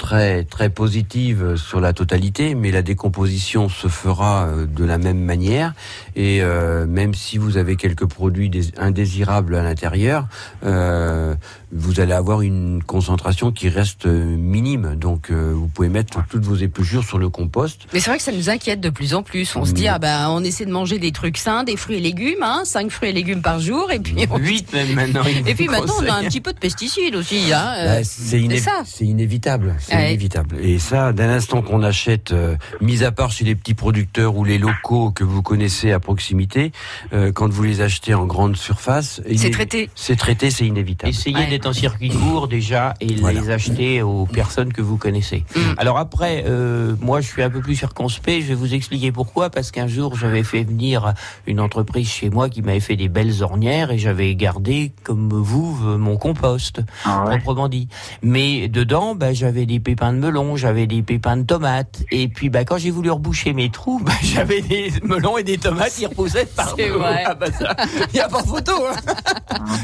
[0.00, 5.20] très très positives sur la totalité, mais la décomposition se fera euh, de la même
[5.22, 5.74] manière.
[6.16, 10.26] Et euh, même si vous avez quelques produits dés- indésirables à l'intérieur,
[10.64, 11.34] euh,
[11.72, 14.96] vous allez avoir une concentration qui reste euh, minime.
[14.96, 17.82] Donc euh, vous pouvez mettre toutes vos épluchures sur le compost.
[17.92, 19.54] Mais c'est vrai que ça nous inquiète de plus en plus.
[19.56, 22.00] On se dit, ah ben, on essaie de manger des trucs sains, des fruits et
[22.00, 24.36] légumes, hein, 5 fruits et légumes par jour, et puis on...
[24.38, 25.22] 8 même maintenant.
[25.28, 27.52] il Et puis maintenant, on a un petit peu de pesticides aussi.
[27.52, 28.82] Hein, euh, Bah, c'est iné- ça.
[28.84, 30.08] c'est inévitable, c'est Ouais.
[30.08, 30.56] inévitable.
[30.60, 34.44] Et ça, dès l'instant qu'on achète, euh, mis à part chez les petits producteurs ou
[34.44, 36.72] les locaux que vous connaissez à proximité,
[37.12, 39.90] euh, quand vous les achetez en grande surface, il C'est est- traité.
[39.94, 41.10] C'est traité, c'est inévitable.
[41.10, 41.36] Essayez
[41.66, 45.44] en circuit court déjà et les acheter aux personnes que vous connaissez.
[45.54, 45.60] Mm.
[45.78, 49.50] Alors après, euh, moi je suis un peu plus circonspect, je vais vous expliquer pourquoi,
[49.50, 51.14] parce qu'un jour j'avais fait venir
[51.46, 55.78] une entreprise chez moi qui m'avait fait des belles ornières et j'avais gardé, comme vous,
[55.84, 57.88] euh, mon compost, proprement dit.
[58.22, 62.48] Mais dedans, bah, j'avais des pépins de melon, j'avais des pépins de tomates, et puis
[62.50, 66.06] bah, quand j'ai voulu reboucher mes trous, bah, j'avais des melons et des tomates qui
[66.06, 66.74] reposaient partout.
[66.78, 67.24] C'est vrai.
[67.26, 67.74] Ah bah ça,
[68.12, 68.72] il n'y a pas photo.
[68.86, 69.14] hein.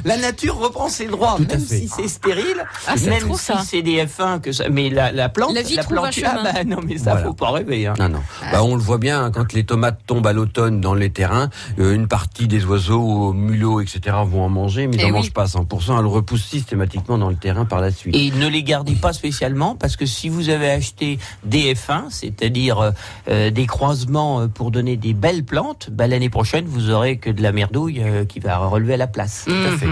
[0.05, 3.83] La nature reprend ses droits, même si c'est stérile, Ah, c'est même trop, si c'est
[3.83, 6.79] des F1 que ça, mais la, la plante, La vie trouve plante, ah bah non
[6.87, 7.27] mais ça Voilà.
[7.27, 7.87] faut pas rêver.
[7.87, 7.95] Hein.
[7.99, 8.21] Non, non.
[8.53, 11.51] Bah, on le voit bien hein, quand les tomates tombent à l'automne dans les terrains.
[11.79, 14.17] euh, une partie des oiseaux, mulots, etc.
[14.27, 15.15] vont en manger, mais ils Eh n'en oui.
[15.15, 15.99] mangent pas à 100%.
[15.99, 18.15] Elles repoussent systématiquement dans le terrain par la suite.
[18.17, 22.79] Et ne les gardez pas spécialement parce que si vous avez acheté des F1, c'est-à-dire
[22.81, 22.91] euh,
[23.29, 27.31] euh, des croisements euh, pour donner des belles plantes, bah, l'année prochaine vous aurez que
[27.31, 29.45] de la merdouille euh, qui va relever à la place.
[29.47, 29.87] Tout à fait.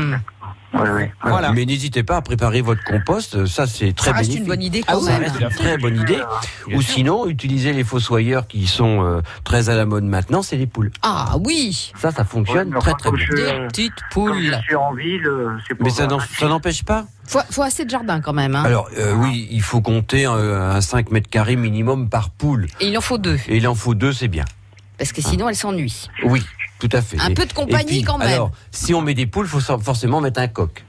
[0.75, 1.09] Mhm.
[1.23, 1.53] Voilà.
[1.53, 4.41] Mais n'hésitez pas à préparer votre compost, ça c'est très reste bénéfique.
[4.41, 5.23] une bonne idée Ah quand oui, ça même.
[5.23, 6.19] reste une très bonne idée.
[6.75, 10.67] Ou sinon, utiliser les fossoyeurs qui sont euh, très à la mode maintenant, c'est les
[10.67, 10.91] poules.
[11.03, 13.25] Ah oui Ça, ça fonctionne très très bien.
[13.27, 14.57] je- Des petites Comme poules.
[14.57, 16.09] je suis en ville, euh, c'est Mais ça
[16.39, 17.07] ça n'empêche pas.
[17.27, 18.55] Faut, faut assez de jardin quand même.
[18.55, 18.65] Hein.
[18.65, 22.67] Alors euh, oui, il faut compter euh, un 5 mètres carrés minimum par poule.
[22.81, 23.39] Et il en faut deux.
[23.49, 24.45] Et il en faut deux, c'est bien.
[24.99, 26.09] Parce que sinon, elle s'ennuie.
[26.25, 26.45] Oui,
[26.79, 27.19] tout à fait.
[27.21, 28.29] Un peu de compagnie puis, quand même.
[28.29, 30.85] Alors, si on met des poules, il faut forcément mettre un coq.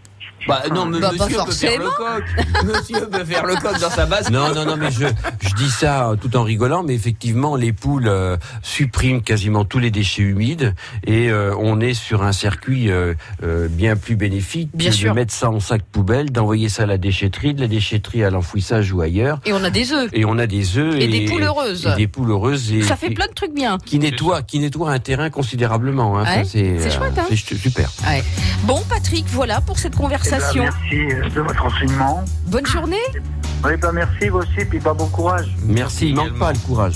[0.48, 2.24] Bah non, mais Bah, monsieur peut faire le coq.
[2.66, 4.30] Monsieur peut faire le coq dans sa base.
[4.30, 5.06] Non, non, non, mais je,
[5.41, 9.91] je dis ça tout en rigolant, mais effectivement, les poules euh, suppriment quasiment tous les
[9.91, 10.74] déchets humides
[11.06, 15.12] et euh, on est sur un circuit euh, euh, bien plus bénéfique Bien que sûr.
[15.14, 18.30] de mettre ça en sac poubelle, d'envoyer ça à la déchetterie, de la déchetterie à
[18.30, 19.39] l'enfouissage ou ailleurs.
[19.46, 20.10] Et on a des œufs.
[20.14, 21.88] Et on a des œufs Et des poules heureuses.
[21.88, 23.78] et des poules heureuses et, Ça fait plein de trucs bien.
[23.86, 26.18] qui nettoie, qui nettoie un terrain considérablement.
[26.20, 26.24] Hein.
[26.24, 27.26] Ouais, c'est c'est euh, chouette, hein.
[27.30, 27.91] c'est super.
[28.08, 28.24] Ouais.
[28.64, 30.34] Bon, Patrick, voilà pour cette conversation.
[30.36, 32.25] Eh ben, merci euh, de votre enseignement.
[32.47, 32.97] Bonne journée.
[33.63, 35.55] Oui, merci vous aussi, puis bon courage.
[35.63, 36.95] Merci, il manque pas le courage.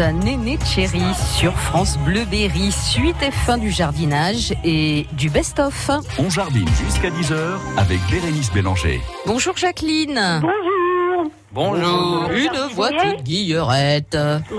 [0.00, 5.90] Néné Thierry sur France Bleu Berry, suite et fin du jardinage et du best-of.
[6.18, 7.36] On jardine jusqu'à 10h
[7.76, 9.00] avec Bérénice Bélanger.
[9.26, 10.40] Bonjour Jacqueline.
[10.40, 11.30] Bonjour.
[11.52, 12.28] Bonjour.
[12.28, 12.30] Bonjour.
[12.32, 14.16] Une voiture guillerette.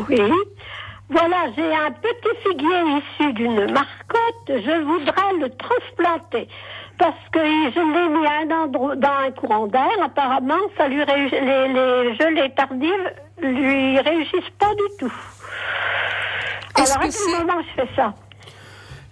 [0.09, 0.21] Oui.
[1.09, 4.47] Voilà, j'ai un petit figuier issu d'une marcotte.
[4.47, 6.47] Je voudrais le transplanter
[6.99, 9.89] parce que je l'ai mis un endroit, dans un courant d'air.
[10.03, 13.11] Apparemment, ça lui les, les gelées tardives
[13.41, 15.13] lui réussissent pas du tout.
[16.75, 18.13] Alors, à quel moment je fais ça?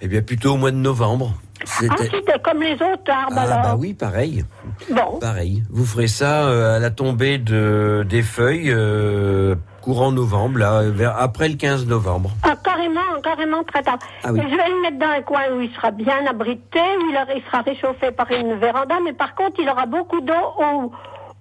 [0.02, 1.34] Eh bien, plutôt au mois de novembre.
[1.82, 4.46] Ah, comme les autres arbres, ah, bah oui, pareil.
[4.90, 5.20] Bon.
[5.20, 5.64] Pareil.
[5.70, 10.84] Vous ferez ça euh, à la tombée de, des feuilles, euh, courant novembre, là,
[11.18, 12.32] après le 15 novembre.
[12.44, 14.00] Ah, carrément, carrément très tard.
[14.24, 17.44] Ah je vais le mettre dans un coin où il sera bien abrité, où il,
[17.46, 20.92] sera réchauffé par une véranda, mais par contre, il aura beaucoup d'eau au,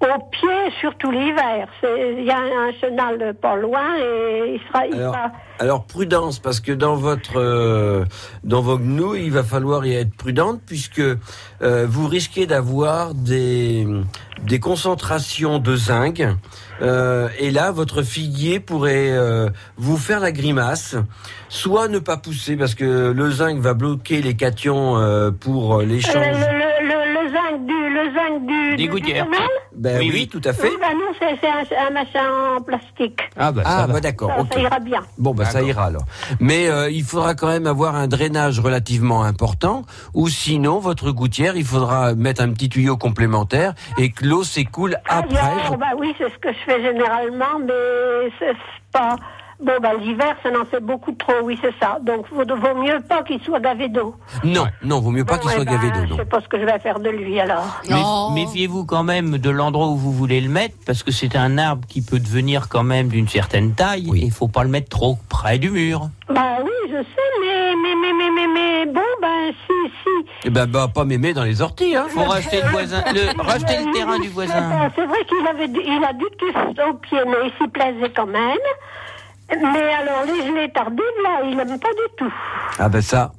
[0.00, 1.68] au pied, surtout l'hiver.
[1.82, 4.86] Il y a un chenal pas loin et il sera...
[4.86, 8.04] Il Alors, sera alors prudence, parce que dans votre euh,
[8.44, 13.84] dans vos gnous, il va falloir y être prudente, puisque euh, vous risquez d'avoir des
[14.44, 16.22] des concentrations de zinc,
[16.80, 20.94] euh, et là, votre figuier pourrait euh, vous faire la grimace,
[21.48, 25.86] soit ne pas pousser, parce que le zinc va bloquer les cations euh, pour le,
[25.86, 26.36] l'échange.
[27.50, 27.72] Zinc du...
[27.72, 28.76] Le zinc du...
[28.76, 29.26] Des du- gouttières.
[29.74, 30.68] Ben oui, tout à fait.
[30.70, 33.20] Oui, ben non, c'est c'est un, un machin en plastique.
[33.36, 34.00] Ah bah, ça va.
[34.00, 34.30] d'accord.
[34.30, 34.48] Ça, ok.
[34.54, 35.00] ça ira bien.
[35.18, 36.02] Bon, bah ça ira alors.
[36.40, 39.84] Mais euh, il faudra quand même avoir un drainage relativement important,
[40.14, 44.96] ou sinon votre gouttière, il faudra mettre un petit tuyau complémentaire et que l'eau s'écoule
[45.08, 45.38] après.
[45.38, 48.56] Ailleurs, bah oui, c'est ce que je fais généralement, mais c'est c'est
[48.92, 49.16] pas.
[49.60, 51.98] Bon, bah l'hiver, ça en fait beaucoup trop, oui, c'est ça.
[52.00, 54.14] Donc, vaut, vaut mieux pas qu'il soit gavé d'eau.
[54.44, 56.04] Non, non, vaut mieux pas qu'il soit ben, gavé d'eau.
[56.04, 56.16] Je non.
[56.16, 57.80] sais pas ce que je vais faire de lui alors.
[57.88, 61.58] Méf- Méfiez-vous quand même de l'endroit où vous voulez le mettre, parce que c'est un
[61.58, 64.90] arbre qui peut devenir quand même d'une certaine taille, et il faut pas le mettre
[64.90, 66.08] trop près du mur.
[66.28, 68.46] Bah oui, je sais, mais, mais, mais, mais, mais,
[68.86, 70.30] mais bon, ben si, si.
[70.44, 72.06] Eh ben, bah, pas m'aimer dans les orties, hein.
[72.10, 74.90] Faut racheter le voisin, le, racheter le terrain du voisin.
[74.94, 76.56] C'est vrai qu'il avait, du- il a du tuf
[76.88, 78.56] au pied, mais il s'y plaisait quand même.
[79.50, 82.32] Mais alors, les gelées tardives, là, il aime pas du tout.
[82.78, 83.32] Ah ben ça,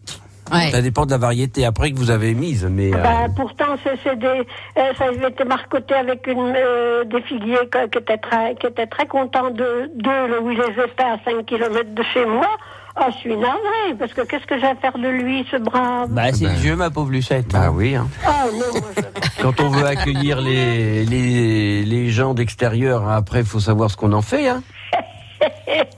[0.72, 2.91] ça dépend de la variété après que vous avez mise, mais.
[2.93, 7.68] euh, Bah, pourtant, c'est des, euh, ça avait été marcoté avec une, euh, des figuiers
[7.72, 11.45] que- qui étaient très, qui étaient très contents de, d'eux, où les étaient à 5
[11.45, 12.47] km de chez moi.
[12.95, 16.10] Ah, je suis navrée, parce que qu'est-ce que je vais faire de lui, ce brave?
[16.10, 17.49] Bah, c'est le jeu, ma pauvre Lucette.
[17.53, 17.95] Bah oui.
[17.95, 18.07] Hein.
[18.26, 23.45] Ah non, moi, je- Quand on veut accueillir les, les, les gens d'extérieur, après, il
[23.45, 24.49] faut savoir ce qu'on en fait.
[24.49, 24.64] Hein.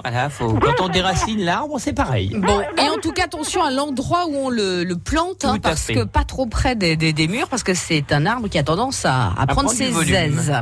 [0.04, 2.36] Voilà, faut, quand on déracine l'arbre, c'est pareil.
[2.36, 5.84] Bon, et en tout cas, attention à l'endroit où on le, le plante, hein, parce
[5.84, 5.94] fait.
[5.94, 8.64] que pas trop près des, des, des murs, parce que c'est un arbre qui a
[8.64, 10.54] tendance à, à prendre ses aises.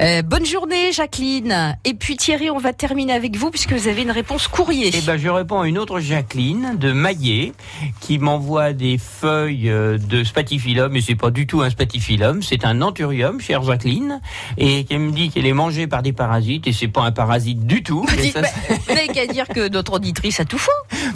[0.00, 1.76] Euh, bonne journée, Jacqueline.
[1.84, 4.90] Et puis Thierry, on va terminer avec vous, puisque vous avez une réponse courrier.
[4.94, 7.52] Eh ben, je réponds à une autre Jacqueline de Maillet
[8.00, 12.64] qui m'envoie des feuilles euh, de spatifilum, mais c'est pas du tout un spatifilum, c'est
[12.64, 14.20] un anthurium, chère Jacqueline,
[14.56, 17.66] et qui me dit qu'elle est mangée par des parasites, et c'est pas un parasite
[17.66, 18.06] du tout.
[18.30, 18.48] ça, bah,
[18.86, 20.70] Vous n'avez qu'à dire que notre auditrice a tout faux.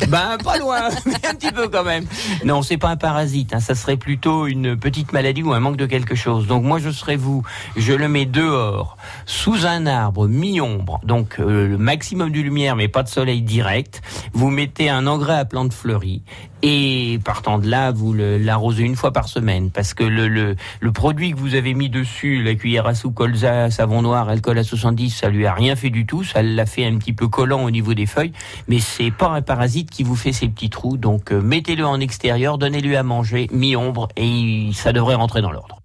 [0.09, 2.07] Ben, pas loin, mais un petit peu quand même.
[2.45, 5.77] Non, c'est pas un parasite, hein, ça serait plutôt une petite maladie ou un manque
[5.77, 6.47] de quelque chose.
[6.47, 7.43] Donc moi, je serais vous,
[7.77, 8.97] je le mets dehors,
[9.27, 14.03] sous un arbre, mi-ombre, donc euh, le maximum de lumière, mais pas de soleil direct.
[14.33, 16.23] Vous mettez un engrais à plantes fleuries.
[16.67, 20.93] Et partant de là, vous l'arrosez une fois par semaine, parce que le, le, le
[20.93, 24.65] produit que vous avez mis dessus, la cuillère à soupe, colza, savon noir, alcool à
[24.65, 27.63] 70, ça lui a rien fait du tout, ça l'a fait un petit peu collant
[27.65, 28.33] au niveau des feuilles,
[28.67, 32.01] mais c'est pas un parasite qui vous fait ces petits trous, donc euh, mettez-le en
[32.01, 35.83] extérieur, donnez-lui à manger, mi-ombre, et ça devrait rentrer dans l'ordre.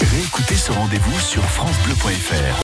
[0.00, 2.56] Réécoutez ce rendez-vous sur FranceBleu.fr.